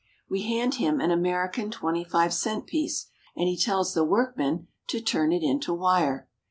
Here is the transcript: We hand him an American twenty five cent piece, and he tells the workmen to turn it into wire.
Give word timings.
We 0.27 0.41
hand 0.51 0.73
him 0.81 0.99
an 0.99 1.11
American 1.11 1.69
twenty 1.69 2.03
five 2.03 2.33
cent 2.33 2.65
piece, 2.65 3.05
and 3.35 3.47
he 3.47 3.55
tells 3.55 3.93
the 3.93 4.03
workmen 4.03 4.67
to 4.87 4.99
turn 4.99 5.31
it 5.31 5.43
into 5.43 5.75
wire. 5.75 6.27